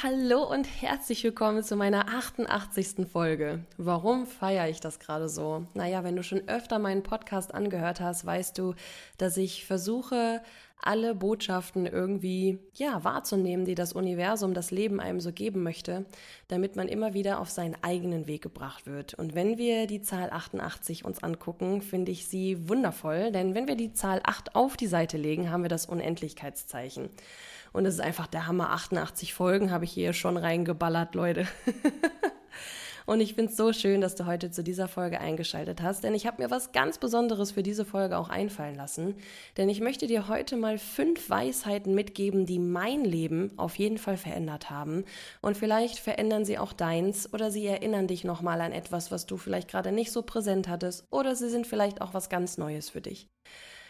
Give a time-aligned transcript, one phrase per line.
[0.00, 3.06] Hallo und herzlich willkommen zu meiner 88.
[3.06, 3.66] Folge.
[3.76, 5.66] Warum feiere ich das gerade so?
[5.74, 8.74] Naja, wenn du schon öfter meinen Podcast angehört hast, weißt du,
[9.18, 10.40] dass ich versuche,
[10.80, 16.06] alle Botschaften irgendwie, ja, wahrzunehmen, die das Universum, das Leben einem so geben möchte,
[16.48, 19.12] damit man immer wieder auf seinen eigenen Weg gebracht wird.
[19.14, 23.76] Und wenn wir die Zahl 88 uns angucken, finde ich sie wundervoll, denn wenn wir
[23.76, 27.10] die Zahl 8 auf die Seite legen, haben wir das Unendlichkeitszeichen.
[27.72, 28.70] Und es ist einfach der Hammer.
[28.70, 31.46] 88 Folgen habe ich hier schon reingeballert, Leute.
[33.06, 36.14] Und ich finde es so schön, dass du heute zu dieser Folge eingeschaltet hast, denn
[36.14, 39.16] ich habe mir was ganz Besonderes für diese Folge auch einfallen lassen.
[39.56, 44.16] Denn ich möchte dir heute mal fünf Weisheiten mitgeben, die mein Leben auf jeden Fall
[44.16, 45.04] verändert haben.
[45.40, 49.36] Und vielleicht verändern sie auch deins oder sie erinnern dich nochmal an etwas, was du
[49.36, 53.00] vielleicht gerade nicht so präsent hattest oder sie sind vielleicht auch was ganz Neues für
[53.00, 53.28] dich.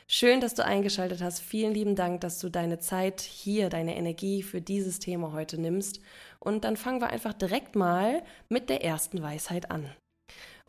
[0.08, 1.40] Schön, dass du eingeschaltet hast.
[1.40, 6.00] Vielen lieben Dank, dass du deine Zeit hier, deine Energie für dieses Thema heute nimmst.
[6.38, 9.90] Und dann fangen wir einfach direkt mal mit der ersten Weisheit an.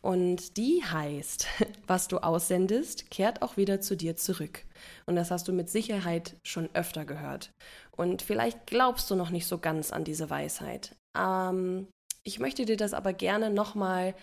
[0.04, 1.46] Und die heißt,
[1.86, 4.64] was du aussendest, kehrt auch wieder zu dir zurück.
[5.06, 7.50] Und das hast du mit Sicherheit schon öfter gehört.
[7.96, 10.94] Und vielleicht glaubst du noch nicht so ganz an diese Weisheit.
[11.16, 11.88] Ähm,
[12.22, 14.14] ich möchte dir das aber gerne nochmal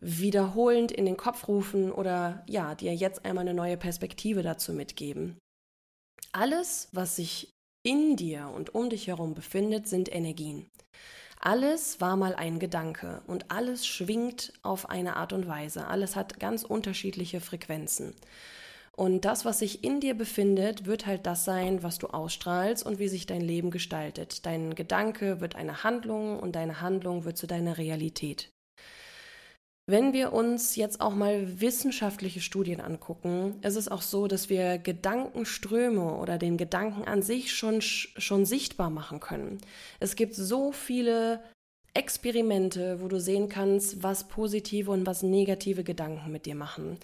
[0.00, 5.38] wiederholend in den Kopf rufen oder ja, dir jetzt einmal eine neue Perspektive dazu mitgeben.
[6.32, 7.50] Alles, was sich
[7.82, 10.66] in dir und um dich herum befindet, sind Energien.
[11.40, 15.86] Alles war mal ein Gedanke und alles schwingt auf eine Art und Weise.
[15.86, 18.14] Alles hat ganz unterschiedliche Frequenzen.
[18.96, 22.98] Und das, was sich in dir befindet, wird halt das sein, was du ausstrahlst und
[22.98, 24.46] wie sich dein Leben gestaltet.
[24.46, 28.50] Dein Gedanke wird eine Handlung und deine Handlung wird zu deiner Realität.
[29.88, 34.78] Wenn wir uns jetzt auch mal wissenschaftliche Studien angucken, ist es auch so, dass wir
[34.78, 39.58] Gedankenströme oder den Gedanken an sich schon, schon sichtbar machen können.
[40.00, 41.40] Es gibt so viele
[41.94, 46.98] Experimente, wo du sehen kannst, was positive und was negative Gedanken mit dir machen.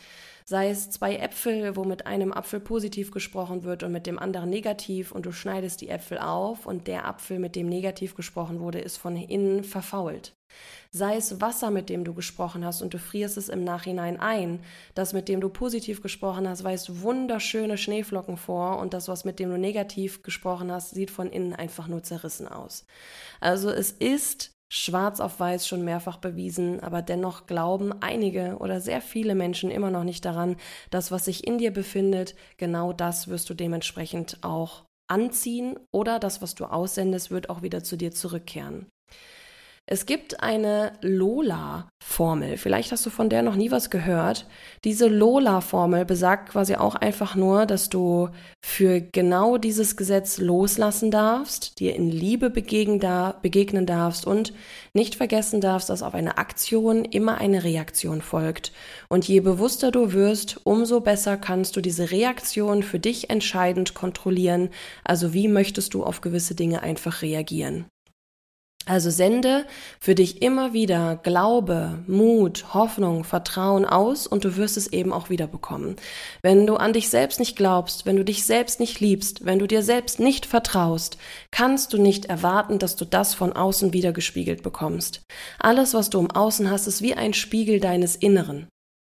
[0.45, 4.51] Sei es zwei Äpfel, wo mit einem Apfel positiv gesprochen wird und mit dem anderen
[4.51, 8.81] negativ und du schneidest die Äpfel auf und der Apfel, mit dem negativ gesprochen wurde,
[8.81, 10.33] ist von innen verfault.
[10.91, 14.61] Sei es Wasser, mit dem du gesprochen hast und du frierst es im Nachhinein ein.
[14.95, 19.39] Das, mit dem du positiv gesprochen hast, weist wunderschöne Schneeflocken vor und das, was mit
[19.39, 22.85] dem du negativ gesprochen hast, sieht von innen einfach nur zerrissen aus.
[23.41, 29.03] Also es ist schwarz auf weiß schon mehrfach bewiesen, aber dennoch glauben einige oder sehr
[29.03, 30.57] viele Menschen immer noch nicht daran,
[30.91, 36.41] dass was sich in dir befindet, genau das wirst du dementsprechend auch anziehen oder das,
[36.41, 38.87] was du aussendest, wird auch wieder zu dir zurückkehren.
[39.85, 42.57] Es gibt eine Lola-Formel.
[42.57, 44.47] Vielleicht hast du von der noch nie was gehört.
[44.85, 48.29] Diese Lola-Formel besagt quasi auch einfach nur, dass du
[48.65, 53.01] für genau dieses Gesetz loslassen darfst, dir in Liebe begegnen,
[53.87, 54.55] darfst und
[54.95, 58.73] nicht vergessen darfst, dass auf eine Aktion immer eine Reaktion folgt.
[59.09, 64.71] Und je bewusster du wirst, umso besser kannst du diese Reaktion für dich entscheidend kontrollieren.
[65.03, 67.87] Also wie möchtest du auf gewisse Dinge einfach reagieren?
[68.85, 69.65] Also sende
[70.01, 75.31] für dich immer wieder Glaube, Mut, Hoffnung, Vertrauen aus und du wirst es eben auch
[75.31, 75.95] wieder bekommen.
[76.43, 79.69] Wenn du an dich selbst nicht glaubst, wenn du dich selbst nicht liebst, wenn du
[79.69, 81.17] dir selbst nicht vertraust,
[81.53, 85.23] kannst du nicht erwarten, dass du das von außen wieder gespiegelt bekommst.
[85.61, 88.67] Alles, was du im Außen hast, ist wie ein Spiegel deines Inneren.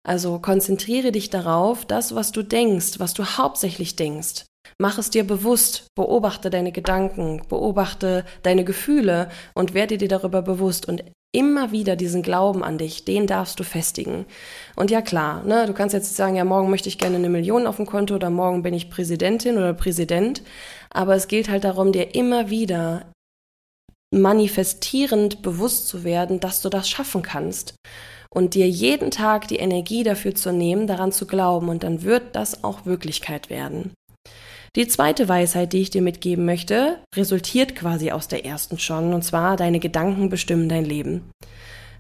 [0.07, 4.45] Also konzentriere dich darauf, das, was du denkst, was du hauptsächlich denkst,
[4.79, 10.87] Mach es dir bewusst, beobachte deine Gedanken, beobachte deine Gefühle und werde dir darüber bewusst.
[10.87, 11.03] Und
[11.33, 14.27] immer wieder diesen Glauben an dich, den darfst du festigen.
[14.75, 17.67] Und ja klar, ne, du kannst jetzt sagen, ja, morgen möchte ich gerne eine Million
[17.67, 20.43] auf dem Konto oder morgen bin ich Präsidentin oder Präsident,
[20.91, 23.07] aber es gilt halt darum, dir immer wieder
[24.15, 27.75] manifestierend bewusst zu werden, dass du das schaffen kannst.
[28.31, 31.69] Und dir jeden Tag die Energie dafür zu nehmen, daran zu glauben.
[31.69, 33.93] Und dann wird das auch Wirklichkeit werden.
[34.77, 39.23] Die zweite Weisheit, die ich dir mitgeben möchte, resultiert quasi aus der ersten schon, und
[39.23, 41.31] zwar deine Gedanken bestimmen dein Leben.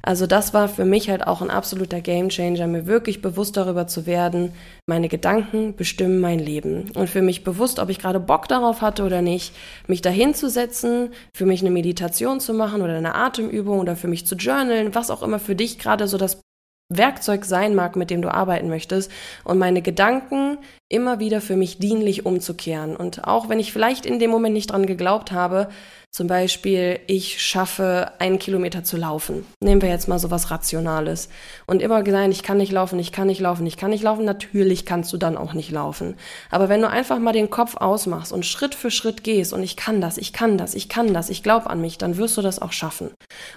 [0.02, 4.04] Also das war für mich halt auch ein absoluter Gamechanger, mir wirklich bewusst darüber zu
[4.04, 4.52] werden,
[4.86, 6.90] meine Gedanken bestimmen mein Leben.
[6.94, 9.54] Und für mich bewusst, ob ich gerade Bock darauf hatte oder nicht,
[9.88, 14.06] mich dahin zu setzen, für mich eine Meditation zu machen oder eine Atemübung oder für
[14.06, 16.40] mich zu journalen, was auch immer für dich gerade so das
[16.88, 19.10] Werkzeug sein mag, mit dem du arbeiten möchtest
[19.44, 22.94] und meine Gedanken immer wieder für mich dienlich umzukehren.
[22.94, 25.68] Und auch wenn ich vielleicht in dem Moment nicht dran geglaubt habe,
[26.16, 29.44] zum Beispiel, ich schaffe einen Kilometer zu laufen.
[29.62, 31.28] Nehmen wir jetzt mal so was Rationales.
[31.66, 34.24] Und immer gesagt, ich kann nicht laufen, ich kann nicht laufen, ich kann nicht laufen.
[34.24, 36.16] Natürlich kannst du dann auch nicht laufen.
[36.50, 39.76] Aber wenn du einfach mal den Kopf ausmachst und Schritt für Schritt gehst und ich
[39.76, 42.40] kann das, ich kann das, ich kann das, ich glaube an mich, dann wirst du
[42.40, 43.10] das auch schaffen.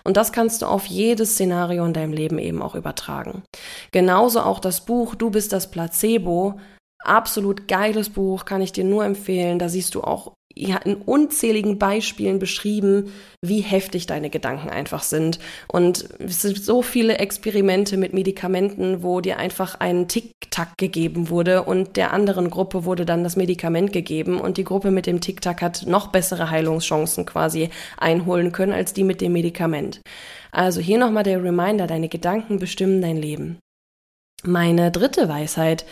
[0.03, 3.41] Und das kannst du auf jedes Szenario in deinem Leben eben auch übertragen.
[3.93, 6.59] Genauso auch das Buch Du bist das Placebo
[7.01, 9.59] absolut geiles Buch, kann ich dir nur empfehlen.
[9.59, 13.11] Da siehst du auch in unzähligen Beispielen beschrieben,
[13.41, 15.39] wie heftig deine Gedanken einfach sind.
[15.67, 21.63] Und es sind so viele Experimente mit Medikamenten, wo dir einfach ein Tic-Tac gegeben wurde
[21.63, 25.61] und der anderen Gruppe wurde dann das Medikament gegeben und die Gruppe mit dem Tic-Tac
[25.61, 30.01] hat noch bessere Heilungschancen quasi einholen können als die mit dem Medikament.
[30.51, 33.59] Also hier nochmal der Reminder, deine Gedanken bestimmen dein Leben.
[34.43, 35.85] Meine dritte Weisheit,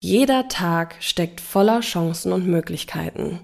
[0.00, 3.40] jeder Tag steckt voller Chancen und Möglichkeiten.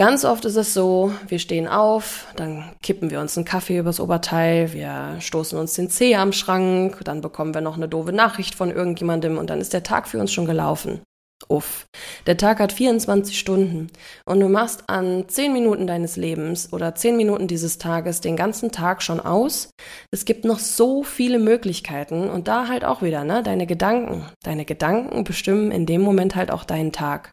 [0.00, 4.00] Ganz oft ist es so, wir stehen auf, dann kippen wir uns einen Kaffee übers
[4.00, 8.54] Oberteil, wir stoßen uns den Zeh am Schrank, dann bekommen wir noch eine doofe Nachricht
[8.54, 11.02] von irgendjemandem und dann ist der Tag für uns schon gelaufen.
[11.48, 11.84] Uff.
[12.26, 13.88] Der Tag hat 24 Stunden
[14.24, 18.72] und du machst an 10 Minuten deines Lebens oder 10 Minuten dieses Tages den ganzen
[18.72, 19.68] Tag schon aus.
[20.10, 24.24] Es gibt noch so viele Möglichkeiten und da halt auch wieder, ne, deine Gedanken.
[24.42, 27.32] Deine Gedanken bestimmen in dem Moment halt auch deinen Tag.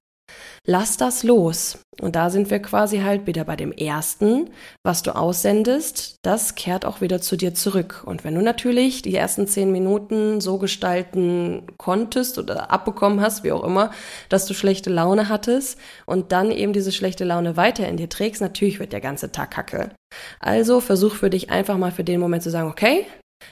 [0.66, 1.80] Lass das los.
[2.00, 4.52] Und da sind wir quasi halt wieder bei dem ersten,
[4.84, 8.04] was du aussendest, das kehrt auch wieder zu dir zurück.
[8.06, 13.52] Und wenn du natürlich die ersten zehn Minuten so gestalten konntest oder abbekommen hast, wie
[13.52, 13.92] auch immer,
[14.30, 18.42] dass du schlechte Laune hattest und dann eben diese schlechte Laune weiter in dir trägst,
[18.42, 19.92] natürlich wird der ganze Tag kacke.
[20.40, 23.06] Also versuch für dich einfach mal für den Moment zu sagen, okay,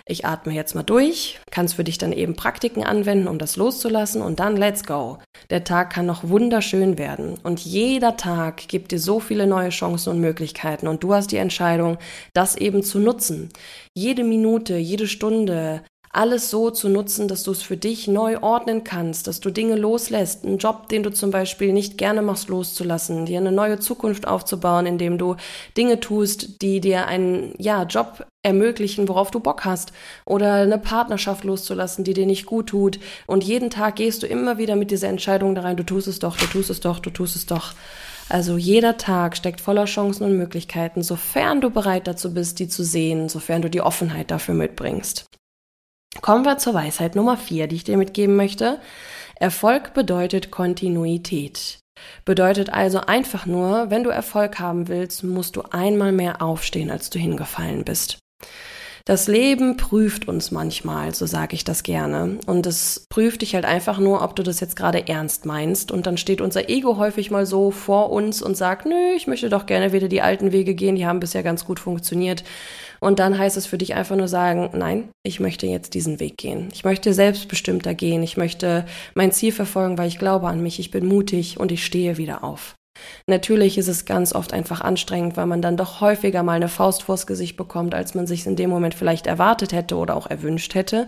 [0.08, 4.22] ich atme jetzt mal durch, kannst für dich dann eben Praktiken anwenden, um das loszulassen
[4.22, 5.20] und dann let's go.
[5.50, 10.12] Der Tag kann noch wunderschön werden und jeder Tag gibt dir so viele neue Chancen
[10.12, 11.98] und Möglichkeiten und du hast die Entscheidung,
[12.34, 13.50] das eben zu nutzen.
[13.96, 15.84] Jede Minute, jede Stunde,
[16.16, 19.76] alles so zu nutzen, dass du es für dich neu ordnen kannst, dass du Dinge
[19.76, 24.28] loslässt, einen Job, den du zum Beispiel nicht gerne machst, loszulassen, dir eine neue Zukunft
[24.28, 25.36] aufzubauen, indem du
[25.76, 29.92] Dinge tust, die dir einen ja, Job ermöglichen, worauf du Bock hast,
[30.26, 33.00] oder eine Partnerschaft loszulassen, die dir nicht gut tut.
[33.28, 36.20] Und jeden Tag gehst du immer wieder mit dieser Entscheidung da rein, du tust es
[36.20, 37.74] doch, du tust es doch, du tust es doch.
[38.30, 42.84] Also jeder Tag steckt voller Chancen und Möglichkeiten, sofern du bereit dazu bist, die zu
[42.84, 45.26] sehen, sofern du die Offenheit dafür mitbringst.
[46.22, 48.80] Kommen wir zur Weisheit Nummer vier, die ich dir mitgeben möchte.
[49.36, 51.80] Erfolg bedeutet Kontinuität.
[52.24, 57.10] Bedeutet also einfach nur, wenn du Erfolg haben willst, musst du einmal mehr aufstehen, als
[57.10, 58.20] du hingefallen bist.
[59.08, 62.40] Das Leben prüft uns manchmal, so sage ich das gerne.
[62.48, 65.92] Und es prüft dich halt einfach nur, ob du das jetzt gerade ernst meinst.
[65.92, 69.50] Und dann steht unser Ego häufig mal so vor uns und sagt, nö, ich möchte
[69.50, 72.44] doch gerne wieder die alten Wege gehen, die haben bisher ganz gut funktioniert.
[73.06, 76.38] Und dann heißt es für dich einfach nur sagen, nein, ich möchte jetzt diesen Weg
[76.38, 76.70] gehen.
[76.74, 78.24] Ich möchte selbstbestimmter gehen.
[78.24, 78.84] Ich möchte
[79.14, 80.80] mein Ziel verfolgen, weil ich glaube an mich.
[80.80, 82.74] Ich bin mutig und ich stehe wieder auf.
[83.30, 87.04] Natürlich ist es ganz oft einfach anstrengend, weil man dann doch häufiger mal eine Faust
[87.04, 90.74] vors Gesicht bekommt, als man sich in dem Moment vielleicht erwartet hätte oder auch erwünscht
[90.74, 91.08] hätte.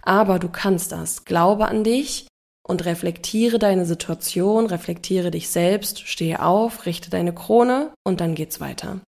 [0.00, 1.26] Aber du kannst das.
[1.26, 2.26] Glaube an dich
[2.66, 8.60] und reflektiere deine Situation, reflektiere dich selbst, stehe auf, richte deine Krone und dann geht's
[8.60, 9.00] weiter.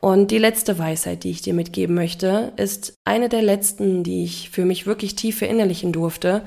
[0.00, 4.50] Und die letzte Weisheit, die ich dir mitgeben möchte, ist eine der letzten, die ich
[4.50, 6.46] für mich wirklich tief verinnerlichen durfte.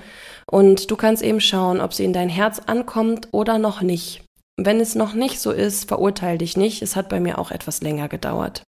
[0.50, 4.24] Und du kannst eben schauen, ob sie in dein Herz ankommt oder noch nicht.
[4.58, 6.82] Wenn es noch nicht so ist, verurteile dich nicht.
[6.82, 8.64] Es hat bei mir auch etwas länger gedauert.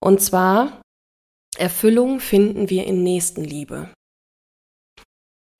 [0.00, 0.80] Und zwar,
[1.56, 3.88] Erfüllung finden wir in Nächstenliebe.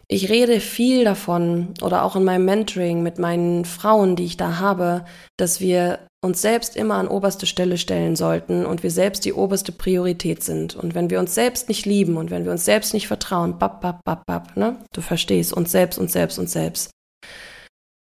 [0.08, 4.58] Ich rede viel davon oder auch in meinem Mentoring mit meinen Frauen, die ich da
[4.60, 5.04] habe,
[5.36, 9.72] dass wir uns selbst immer an oberste Stelle stellen sollten und wir selbst die oberste
[9.72, 10.76] Priorität sind.
[10.76, 13.80] Und wenn wir uns selbst nicht lieben und wenn wir uns selbst nicht vertrauen, bap,
[13.80, 14.76] bap, bap, bap, ne?
[14.92, 16.90] Du verstehst, uns selbst, uns selbst, uns selbst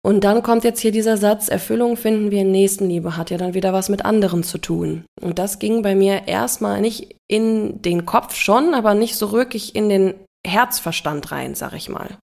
[0.05, 3.53] Und dann kommt jetzt hier dieser Satz, Erfüllung finden wir in Nächstenliebe, hat ja dann
[3.53, 5.05] wieder was mit anderen zu tun.
[5.21, 9.75] Und das ging bei mir erstmal nicht in den Kopf schon, aber nicht so wirklich
[9.75, 10.13] in den
[10.45, 12.17] Herzverstand rein, sag ich mal.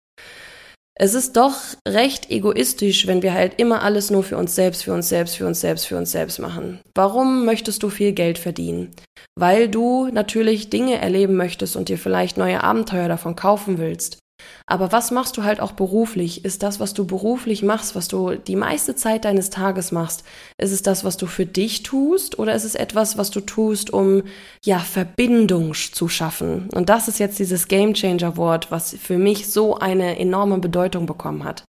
[1.01, 1.55] Es ist doch
[1.87, 5.47] recht egoistisch, wenn wir halt immer alles nur für uns selbst, für uns selbst, für
[5.47, 6.81] uns selbst, für uns selbst machen.
[6.97, 8.91] Warum möchtest du viel Geld verdienen?
[9.39, 14.19] Weil du natürlich Dinge erleben möchtest und dir vielleicht neue Abenteuer davon kaufen willst.
[14.67, 16.45] Aber was machst du halt auch beruflich?
[16.45, 20.25] Ist das, was du beruflich machst, was du die meiste Zeit deines Tages machst,
[20.59, 23.93] ist es das, was du für dich tust oder ist es etwas, was du tust,
[23.93, 24.23] um
[24.65, 26.69] ja Verbindung zu schaffen?
[26.75, 31.07] Und das ist jetzt dieses Game Changer Wort, was für mich so eine enorme Bedeutung
[31.07, 31.65] bekommen hat.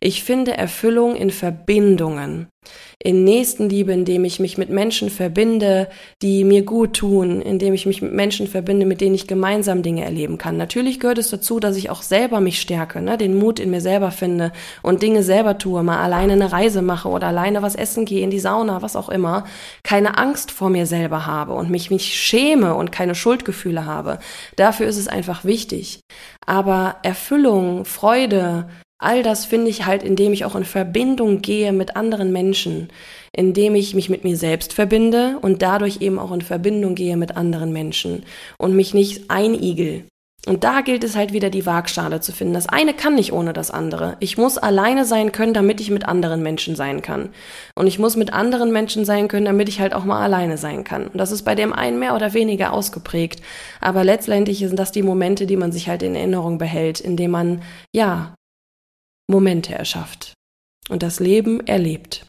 [0.00, 2.48] Ich finde Erfüllung in Verbindungen,
[2.98, 5.88] in Nächstenliebe, indem ich mich mit Menschen verbinde,
[6.22, 10.04] die mir gut tun, indem ich mich mit Menschen verbinde, mit denen ich gemeinsam Dinge
[10.04, 10.56] erleben kann.
[10.56, 13.80] Natürlich gehört es dazu, dass ich auch selber mich stärke, ne, den Mut in mir
[13.80, 14.52] selber finde
[14.82, 18.30] und Dinge selber tue, mal alleine eine Reise mache oder alleine was essen gehe, in
[18.30, 19.44] die Sauna, was auch immer,
[19.84, 24.18] keine Angst vor mir selber habe und mich mich schäme und keine Schuldgefühle habe.
[24.56, 26.00] Dafür ist es einfach wichtig.
[26.46, 28.66] Aber Erfüllung, Freude,
[29.02, 32.88] All das finde ich halt, indem ich auch in Verbindung gehe mit anderen Menschen,
[33.32, 37.36] indem ich mich mit mir selbst verbinde und dadurch eben auch in Verbindung gehe mit
[37.36, 38.22] anderen Menschen
[38.58, 40.04] und mich nicht einigel.
[40.46, 42.54] Und da gilt es halt wieder die Waagschale zu finden.
[42.54, 44.16] Das eine kann nicht ohne das andere.
[44.20, 47.30] Ich muss alleine sein können, damit ich mit anderen Menschen sein kann.
[47.76, 50.82] Und ich muss mit anderen Menschen sein können, damit ich halt auch mal alleine sein
[50.84, 51.08] kann.
[51.08, 53.40] Und das ist bei dem einen mehr oder weniger ausgeprägt.
[53.80, 57.62] Aber letztendlich sind das die Momente, die man sich halt in Erinnerung behält, indem man,
[57.94, 58.34] ja,
[59.32, 60.34] Momente erschafft
[60.88, 62.26] und das Leben erlebt.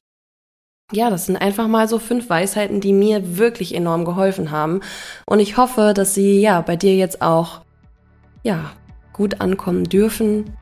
[0.91, 4.81] Ja, das sind einfach mal so fünf Weisheiten, die mir wirklich enorm geholfen haben.
[5.25, 7.61] Und ich hoffe, dass sie ja bei dir jetzt auch
[8.43, 8.71] ja
[9.11, 10.57] gut ankommen dürfen.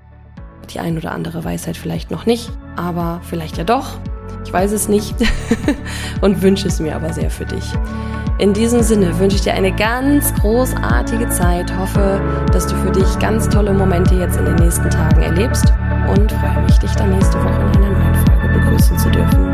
[0.74, 3.98] Die ein oder andere Weisheit vielleicht noch nicht, aber vielleicht ja doch.
[4.45, 5.15] Ich weiß es nicht
[6.21, 7.65] und wünsche es mir aber sehr für dich.
[8.41, 12.19] In diesem Sinne wünsche ich dir eine ganz großartige Zeit, hoffe,
[12.51, 15.71] dass du für dich ganz tolle Momente jetzt in den nächsten Tagen erlebst
[16.10, 19.51] und freue mich, dich dann nächste Woche in einer neuen Folge begrüßen zu dürfen.